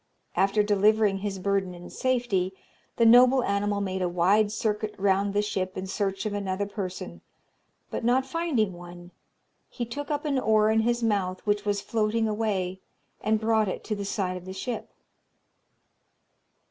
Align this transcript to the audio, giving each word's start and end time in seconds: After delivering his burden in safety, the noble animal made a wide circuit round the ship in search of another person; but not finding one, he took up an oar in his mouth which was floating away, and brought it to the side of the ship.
After 0.35 0.63
delivering 0.63 1.19
his 1.19 1.37
burden 1.37 1.75
in 1.75 1.91
safety, 1.91 2.55
the 2.95 3.05
noble 3.05 3.43
animal 3.43 3.81
made 3.81 4.01
a 4.01 4.09
wide 4.09 4.51
circuit 4.51 4.95
round 4.97 5.31
the 5.35 5.43
ship 5.43 5.77
in 5.77 5.85
search 5.85 6.25
of 6.25 6.33
another 6.33 6.65
person; 6.65 7.21
but 7.91 8.03
not 8.03 8.25
finding 8.25 8.73
one, 8.73 9.11
he 9.69 9.85
took 9.85 10.09
up 10.09 10.25
an 10.25 10.39
oar 10.39 10.71
in 10.71 10.79
his 10.79 11.03
mouth 11.03 11.45
which 11.45 11.65
was 11.65 11.81
floating 11.81 12.27
away, 12.27 12.81
and 13.23 13.39
brought 13.39 13.67
it 13.67 13.83
to 13.83 13.95
the 13.95 14.03
side 14.03 14.37
of 14.37 14.45
the 14.45 14.53
ship. 14.53 14.91